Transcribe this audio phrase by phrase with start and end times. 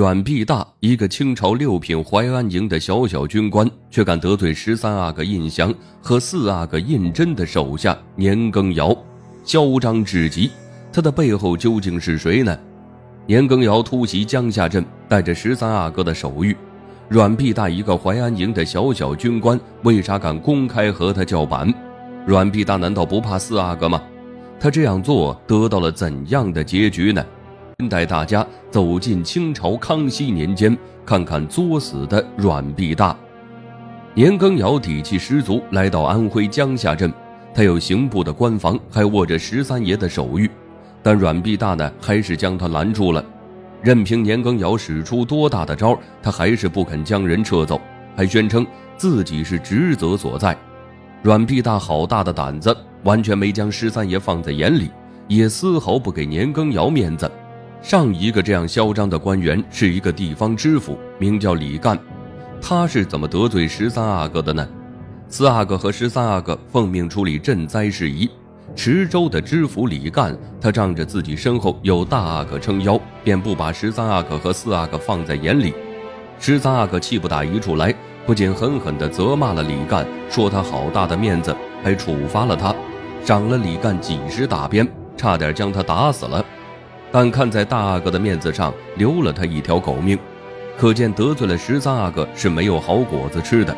[0.00, 8.96] 阮必大，一个清朝六品淮安营的小小军官，却敢得罪十三阿哥胤祥和四阿哥胤禛的手下年羹尧，
[9.44, 10.50] 嚣张至极。
[10.90, 12.58] 他的背后究竟是谁呢？
[13.26, 16.56] 年羹尧突袭江夏镇，带着十三阿哥的手谕。
[17.10, 21.70] 阮必大一个淮安营的小小军官，为啥敢公开和他叫板？
[22.24, 24.02] 阮必大难道不怕四阿哥吗？
[24.58, 27.22] 他这样做得到了怎样的结局呢？
[27.88, 33.16] 带大家走进清朝康熙年间，看看作死的阮必大。
[34.14, 37.12] 年羹尧底气十足，来到安徽江夏镇，
[37.54, 40.50] 他有刑部的官房，还握着十三爷的手谕，
[41.02, 43.24] 但阮必大呢，还是将他拦住了。
[43.82, 47.80] 任凭年羹尧使出多大的招，他还是不肯将人撤走，
[48.16, 50.56] 还宣称自己是职责所在。
[51.22, 54.90] 阮必大好大的胆子，完全没将十三爷放在眼里，
[55.28, 57.30] 也丝毫不给年羹尧面子。
[57.82, 61.98] 上一个这样嚣张的官员是一个地方知府，名叫李干。
[62.60, 64.68] 他是怎么得罪十三阿哥的呢？
[65.28, 68.28] 四阿哥和十三阿哥奉命处理赈灾事宜，
[68.76, 75.72] 池州的知府李干，他仗着自己身后有大阿哥撑腰，便不把十三阿哥和四阿哥放在眼里。
[76.38, 77.94] 十三阿哥气不打一处来，
[78.26, 82.74] 不仅狠狠地责骂了李干，说他好大的面子，还处罚了他，
[83.24, 86.44] 赏了李干几十大鞭，差点将他打死了。
[87.12, 90.18] 但看在大阿哥的面子上，留了他一条狗命，
[90.78, 93.76] 可见得罪了十三阿哥是没有好果子吃的。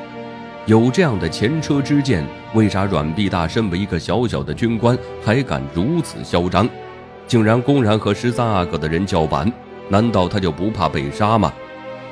[0.67, 6.69] 有这样的前车之鉴，为啥阮必大身为一个小小的军官，还敢如此嚣张，
[7.27, 9.51] 竟然公然和十三阿哥的人叫板？
[9.89, 11.53] 难道他就不怕被杀吗？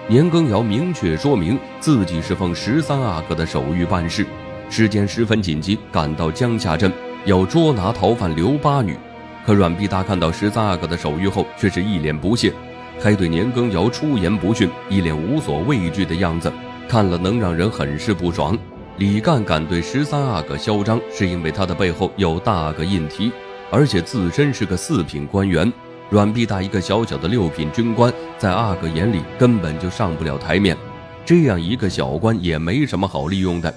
[0.08, 4.26] 年羹尧明确说明自己是奉十三阿哥的手谕办事，
[4.68, 6.90] 时间十分紧急，赶到江夏镇
[7.26, 8.96] 要捉拿逃犯刘八女。
[9.44, 12.52] 可阮必大看到十三阿哥的手谕后，却是一脸不屑，
[13.00, 16.52] 还对年羹尧出言不逊，一脸无所畏惧的样子，
[16.86, 18.56] 看了能让人很是不爽。
[18.98, 23.32] 李干敢对十三阿哥嚣张，是因为他的背后有大阿哥胤提，
[23.70, 25.72] 而且自身是个四品官员。
[26.10, 30.76] 阮必大一个小小的六品军官，在阿哥眼里根本就上不了台面，
[31.24, 33.72] 这样一个小官也没什么好利用的，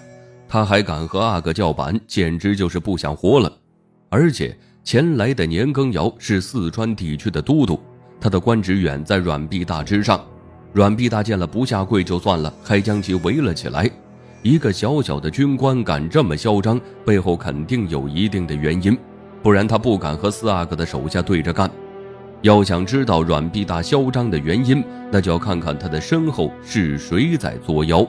[0.49, 3.51] 他还敢和阿哥叫板，简直就是不想活了，
[4.09, 4.57] 而且。
[4.83, 7.79] 前来的年羹尧是四川地区的都督，
[8.19, 10.19] 他的官职远在阮必大之上。
[10.73, 13.89] 阮必大见了不下跪就算了，还将其围了起来。
[14.41, 18.97] 一个小小的军官敢这么嚣张，背后肯定有一定的原因，
[19.41, 21.71] 不然他不敢和四阿哥的手下对着干。
[22.41, 28.05] 要想知道阮必大嚣张的原因，那就要看看他的身后是谁在作妖。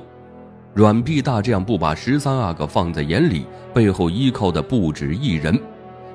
[0.74, 5.56] 阮必大这样不把十三阿哥放在眼里，背后依靠的不止一人。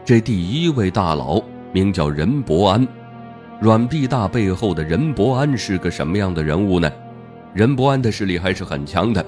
[0.09, 1.40] 这第一位大佬
[1.72, 2.88] 名叫任伯安，
[3.62, 6.92] 阮必大背后的任伯安是个什么样的人物呢？
[7.53, 9.24] 任伯安的势力还是很强的，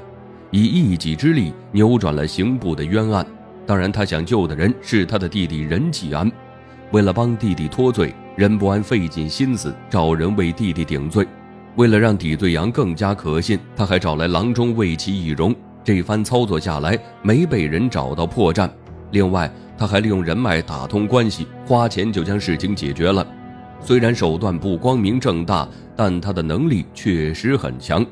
[0.50, 3.24] 以一己之力扭转了刑部的冤案。
[3.64, 6.28] 当然，他想救的人是他的弟弟任继安。
[6.90, 11.28] 为了帮弟弟脱罪，任伯安费尽心思找人为弟弟顶罪。
[11.76, 15.56] 为了让抵罪羊更加可信，他还找来郎中为其易容。
[15.84, 18.68] 这番操作下来，没被人找到破绽。
[19.12, 23.26] 另外，他还利用人脉打通关系，花钱就将事情解决了。
[23.80, 28.06] 虽然手段不光明正大，但他的能力确实很强。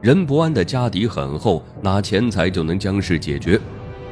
[0.00, 3.60] 任伯安的家底很厚，拿钱财就能将事解决。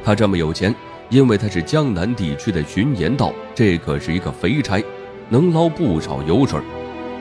[0.03, 0.73] 他这么有钱，
[1.09, 4.83] 因为他是江南地区的巡盐道，这可是一个肥差，
[5.29, 6.59] 能捞不少油水。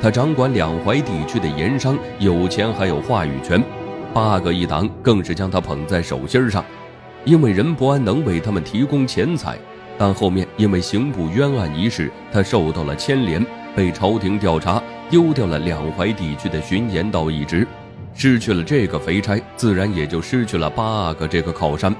[0.01, 3.61] 他掌管两淮地区的盐商，有钱还有话语权。
[4.13, 6.65] 八个一党更是将他捧在手心上，
[7.25, 9.59] 因为任伯安能为他们提供钱财。
[10.01, 14.81] 但后面因为刑部冤案一事，他受到了牵连，被朝廷调查，
[15.11, 17.67] 丢掉了两淮地区的巡盐道一职，
[18.15, 21.93] 失去了这个肥差，自然也就失去了八阿哥这个靠山。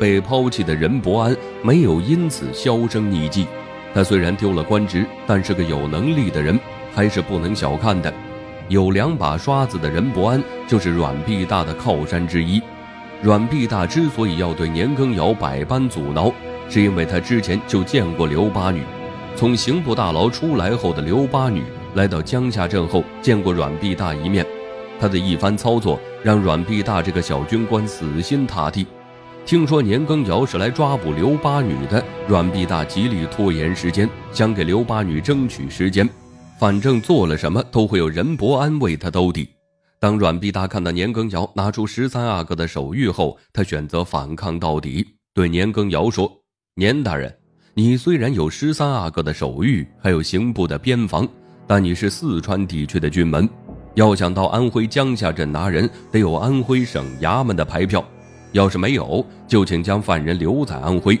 [0.00, 3.46] 被抛弃的任伯安没有因此销声匿迹，
[3.92, 6.58] 他虽然丢了官职，但是个有能力的人，
[6.94, 8.12] 还是不能小看的。
[8.68, 12.62] 有两把刷子的任伯安就是阮必大的靠山之一。
[13.24, 16.30] 阮必大之所以要对年羹尧百般阻挠。
[16.68, 18.82] 是因为他之前就见过刘八女，
[19.34, 21.62] 从刑部大牢出来后的刘八女
[21.94, 24.44] 来到江夏镇后见过阮必大一面，
[25.00, 28.86] 他的一番操作让阮必大这个小军官死心塌地。
[29.46, 36.06] 听说年羹尧是来抓捕刘八女的，阮必大极力拖延时间，想给刘八女争取时间，
[36.58, 39.53] 反正做了什么都会有任伯安为他兜底。
[40.04, 45.02] 当阮必大看到年羹尧拿出十三阿哥的手谕后，他选择反抗到底，
[45.32, 46.30] 对年羹尧说。
[46.74, 47.34] 年大人，
[47.72, 51.26] 你虽然有十三阿哥的手谕，还有刑部的边防，
[51.66, 53.48] 但你是四川地区的军门，
[53.94, 58.04] 要想到安徽江夏镇拿人，得有安徽省衙门的牌票。
[58.52, 61.18] 要是没有，就请将犯人留在安徽。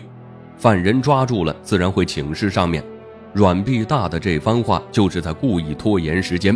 [0.58, 2.84] 犯人抓住了，自然会请示上面。
[3.32, 6.54] 阮必大的这番话，就是在故意拖延时间。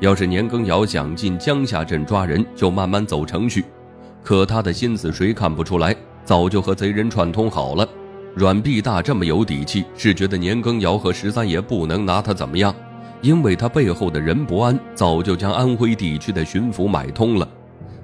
[0.00, 3.64] 要是年羹尧想进江夏镇抓人，就慢慢走程序。
[4.24, 5.94] 可他的心思谁看不出来？
[6.24, 7.86] 早就和贼人串通好了。
[8.34, 12.74] 阮必大这么有底气，是觉得年羹尧和十三爷不能拿他怎么样，
[13.20, 17.46] 因为他背后的任伯安早就将安徽地区的巡抚买通了。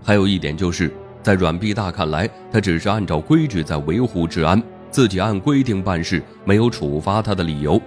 [0.02, 7.81] 还有一点就是，在阮必大看来，他只是按照规矩在维护治安，自己按规定办事，没有处罚他的理由。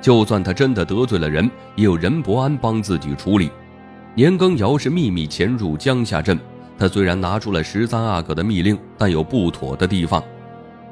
[0.00, 3.50] 就算他真的得罪了人，也有任伯安帮自己处理。
[4.14, 6.38] 年羹尧是秘密潜入江夏镇。
[6.78, 10.22] 他虽然拿出了十三阿哥的密令，但有不妥的地方。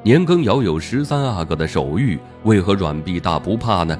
[0.03, 3.97] 年羹尧有十三阿哥的手谕，为何阮必大不怕呢？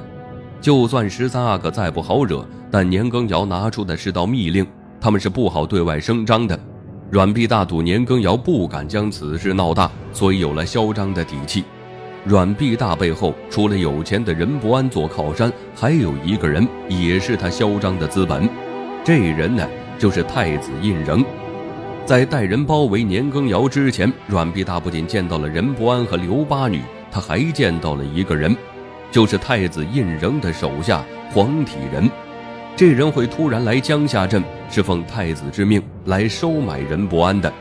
[0.60, 4.68] 就算十三阿哥再不好惹，但年羹尧拿出的是道密令，
[5.00, 6.60] 他们是不好对外声张的。
[7.10, 11.64] 阮必大赌年羹尧不敢将此事闹大，所以有了嚣张的底气。
[12.28, 18.50] 阮必大背后除了有钱的任伯安做靠山，还有一个人也是他嚣张的资本。
[19.02, 19.66] 这人呢，
[19.98, 21.24] 就是太子胤禛。
[22.06, 28.54] 在带人包围年羹尧之前，阮必大不仅见到了任伯安和刘八女，他还见到了一个人，
[29.10, 32.10] 就是太子胤禛的手下黄体仁。
[32.76, 37.52] 这人会突然来江夏镇，是奉太子之命来收买任伯安的。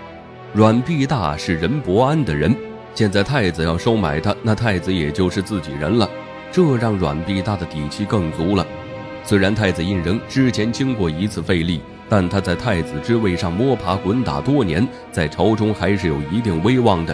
[0.53, 2.53] 阮必大是任伯安的人，
[2.97, 6.11] 现在太子要收买他，那太子也就是自己人了，
[6.51, 8.67] 这让阮必大的底气更足了。
[9.23, 11.81] 虽然太子胤禛之前经过一次废立。
[12.09, 17.13] 但他在太子之位上摸爬滚打多年，在朝中还是有一定威望的，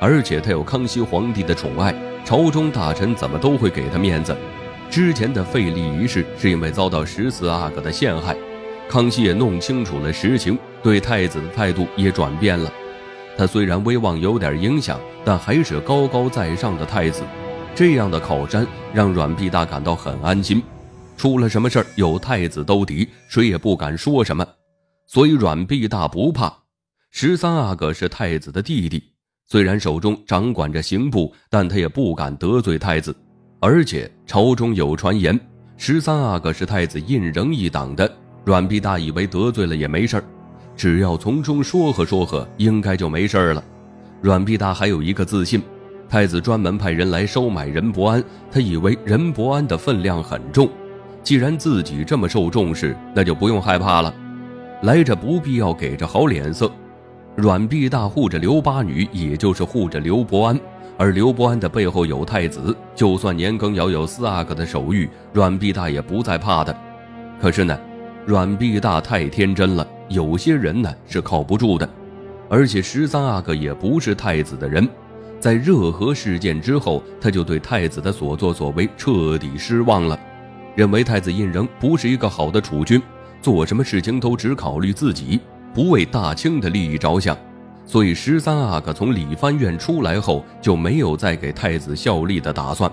[0.00, 1.94] 而且他有康熙皇帝的宠爱，
[2.24, 4.36] 朝中大臣怎么都会给他面子。
[4.90, 8.36] 之前的废立仪式是因为遭到十四阿哥的陷害，
[8.88, 12.68] 康熙也弄清楚了实情，对太子的态度也转变了。
[13.36, 17.22] 他虽然威望有点影响，但还是高高在上的太子，
[17.74, 20.62] 这样的靠山让阮必大感到很安心。
[21.16, 24.46] 出了什么事儿，有太子兜底，谁也不敢说什么，
[25.06, 26.52] 所以阮必大不怕。
[27.10, 29.02] 十三阿哥是太子的弟弟，
[29.46, 33.14] 虽然手中掌管着刑部，但他也不敢得罪太子。
[33.60, 35.38] 而且朝中有传言，
[35.76, 38.10] 十三阿哥是太子胤禛一党的。
[38.44, 40.24] 阮必大以为得罪了也没事儿，
[40.76, 43.62] 只要从中说和说和，应该就没事儿了。
[44.20, 45.62] 阮必大还有一个自信，
[46.08, 50.68] 太子专门派人来收买任伯安，他以为任伯安的分量很重。
[51.22, 54.12] 既然自己这么受重视，那就不用害怕了。
[54.82, 56.70] 来者不必要给着好脸色。
[57.36, 60.58] 阮必大护着刘八女，也就是护着刘伯安。
[60.98, 66.76] 而刘伯安的背后有太子，就算年羹尧有四阿哥的手谕，阮必大也不再怕的。
[67.40, 67.78] 可是呢，
[68.24, 71.88] 阮必大太天真了，有些人呢是靠不住的。
[72.48, 74.88] 而且十三阿哥也不是太子的人，
[75.40, 80.18] 在热河事件之后，他就对太子的所作所为彻底失望了。
[80.76, 83.02] 认为太子胤禛不是一个好的储君，
[83.40, 85.40] 做什么事情都只考虑自己，
[85.74, 87.36] 不为大清的利益着想。
[87.84, 92.90] 所以十三阿哥从理藩院出来后，就没有再给太子效力的打算。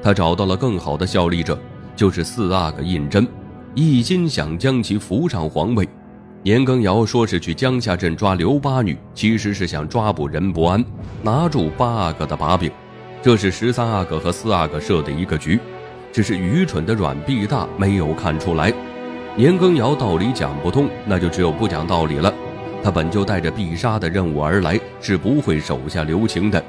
[0.00, 1.58] 他找到了更好的效力者，
[1.96, 3.26] 就是四阿哥胤禛，
[3.74, 5.88] 一心想将其扶上皇位。
[6.42, 10.84] 年羹尧说是去江夏镇抓刘八女，其实是想抓捕任伯安，
[11.22, 12.70] 拿住八阿哥的把柄。
[13.20, 15.58] 这是十三阿哥和四阿哥设的一个局。
[16.10, 18.72] 只是愚蠢的阮必大没有看出来，
[19.36, 22.32] 年羹尧道理讲不通，那就只有不讲道理了。
[22.82, 26.64] 他本就带着必杀的任务而来，是不会手下留情的。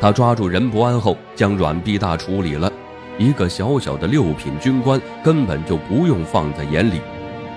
[0.00, 2.70] 他抓住任伯安后，将阮必大处理了。
[3.18, 7.00] 一个小小的六品军官，根本就不用放在眼里。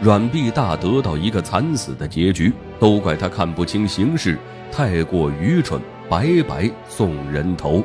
[0.01, 4.37] 阮必大得到一个惨死的结局，都怪他看不清形势，
[4.71, 7.81] 太过愚蠢，白白送人头。